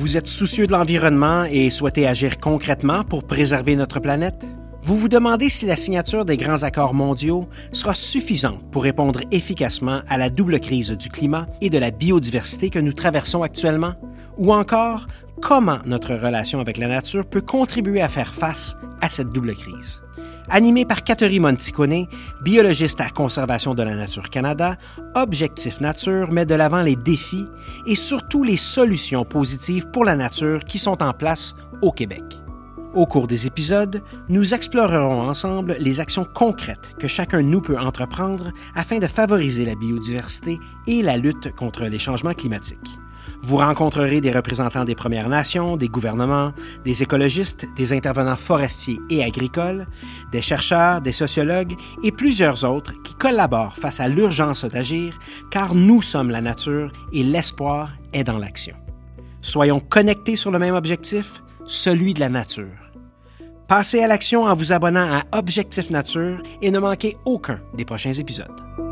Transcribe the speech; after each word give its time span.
Vous 0.00 0.16
êtes 0.16 0.28
soucieux 0.28 0.66
de 0.66 0.72
l'environnement 0.72 1.44
et 1.44 1.68
souhaitez 1.68 2.06
agir 2.06 2.38
concrètement 2.38 3.04
pour 3.04 3.22
préserver 3.22 3.76
notre 3.76 4.00
planète? 4.00 4.48
Vous 4.82 4.96
vous 4.96 5.10
demandez 5.10 5.50
si 5.50 5.66
la 5.66 5.76
signature 5.76 6.24
des 6.24 6.38
grands 6.38 6.62
accords 6.62 6.94
mondiaux 6.94 7.46
sera 7.70 7.92
suffisante 7.92 8.62
pour 8.70 8.82
répondre 8.84 9.20
efficacement 9.30 10.00
à 10.08 10.16
la 10.16 10.30
double 10.30 10.58
crise 10.58 10.88
du 10.92 11.10
climat 11.10 11.48
et 11.60 11.68
de 11.68 11.76
la 11.76 11.90
biodiversité 11.90 12.70
que 12.70 12.78
nous 12.78 12.94
traversons 12.94 13.42
actuellement? 13.42 13.92
Ou 14.38 14.54
encore, 14.54 15.06
comment 15.42 15.80
notre 15.84 16.14
relation 16.14 16.60
avec 16.60 16.78
la 16.78 16.88
nature 16.88 17.26
peut 17.26 17.42
contribuer 17.42 18.00
à 18.00 18.08
faire 18.08 18.32
face 18.32 18.78
à 19.02 19.10
cette 19.10 19.28
double 19.28 19.54
crise? 19.54 20.00
Animé 20.48 20.84
par 20.84 21.04
Catherine 21.04 21.42
Monticone, 21.42 22.06
biologiste 22.42 23.00
à 23.00 23.10
Conservation 23.10 23.74
de 23.74 23.82
la 23.82 23.94
Nature 23.94 24.30
Canada, 24.30 24.76
Objectif 25.14 25.80
Nature 25.80 26.32
met 26.32 26.46
de 26.46 26.54
l'avant 26.54 26.82
les 26.82 26.96
défis 26.96 27.46
et 27.86 27.94
surtout 27.94 28.42
les 28.42 28.56
solutions 28.56 29.24
positives 29.24 29.88
pour 29.90 30.04
la 30.04 30.16
nature 30.16 30.64
qui 30.64 30.78
sont 30.78 31.02
en 31.02 31.12
place 31.12 31.54
au 31.82 31.92
Québec. 31.92 32.24
Au 32.94 33.06
cours 33.06 33.28
des 33.28 33.46
épisodes, 33.46 34.02
nous 34.28 34.52
explorerons 34.52 35.22
ensemble 35.22 35.76
les 35.78 36.00
actions 36.00 36.24
concrètes 36.24 36.96
que 36.98 37.06
chacun 37.06 37.40
de 37.42 37.46
nous 37.46 37.60
peut 37.60 37.78
entreprendre 37.78 38.50
afin 38.74 38.98
de 38.98 39.06
favoriser 39.06 39.64
la 39.64 39.76
biodiversité 39.76 40.58
et 40.88 41.00
la 41.02 41.16
lutte 41.16 41.54
contre 41.54 41.84
les 41.84 42.00
changements 42.00 42.34
climatiques. 42.34 42.98
Vous 43.42 43.56
rencontrerez 43.56 44.20
des 44.20 44.32
représentants 44.32 44.84
des 44.84 44.94
Premières 44.94 45.28
Nations, 45.28 45.76
des 45.76 45.88
gouvernements, 45.88 46.52
des 46.84 47.02
écologistes, 47.02 47.66
des 47.76 47.92
intervenants 47.92 48.36
forestiers 48.36 49.00
et 49.08 49.24
agricoles, 49.24 49.86
des 50.30 50.42
chercheurs, 50.42 51.00
des 51.00 51.12
sociologues 51.12 51.74
et 52.02 52.12
plusieurs 52.12 52.64
autres 52.64 52.92
qui 53.02 53.14
collaborent 53.14 53.76
face 53.76 54.00
à 54.00 54.08
l'urgence 54.08 54.64
d'agir 54.64 55.18
car 55.50 55.74
nous 55.74 56.02
sommes 56.02 56.30
la 56.30 56.42
nature 56.42 56.92
et 57.12 57.22
l'espoir 57.22 57.90
est 58.12 58.24
dans 58.24 58.38
l'action. 58.38 58.76
Soyons 59.40 59.80
connectés 59.80 60.36
sur 60.36 60.50
le 60.50 60.58
même 60.58 60.74
objectif, 60.74 61.42
celui 61.64 62.12
de 62.12 62.20
la 62.20 62.28
nature. 62.28 62.66
Passez 63.68 64.02
à 64.02 64.08
l'action 64.08 64.44
en 64.44 64.54
vous 64.54 64.72
abonnant 64.72 65.08
à 65.12 65.38
Objectif 65.38 65.90
Nature 65.90 66.42
et 66.60 66.70
ne 66.70 66.78
manquez 66.78 67.16
aucun 67.24 67.60
des 67.74 67.84
prochains 67.84 68.12
épisodes. 68.12 68.89